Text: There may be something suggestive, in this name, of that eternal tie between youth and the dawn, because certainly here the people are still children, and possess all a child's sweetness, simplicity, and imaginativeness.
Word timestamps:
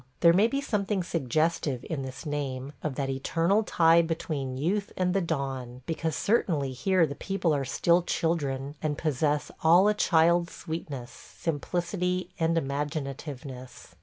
There 0.21 0.33
may 0.33 0.47
be 0.47 0.61
something 0.61 1.03
suggestive, 1.03 1.85
in 1.87 2.01
this 2.01 2.25
name, 2.25 2.73
of 2.81 2.95
that 2.95 3.07
eternal 3.11 3.61
tie 3.61 4.01
between 4.01 4.57
youth 4.57 4.91
and 4.97 5.13
the 5.13 5.21
dawn, 5.21 5.83
because 5.85 6.15
certainly 6.15 6.71
here 6.73 7.05
the 7.05 7.13
people 7.13 7.53
are 7.53 7.63
still 7.63 8.01
children, 8.01 8.73
and 8.81 8.97
possess 8.97 9.51
all 9.61 9.87
a 9.87 9.93
child's 9.93 10.53
sweetness, 10.55 11.11
simplicity, 11.11 12.31
and 12.39 12.57
imaginativeness. 12.57 13.93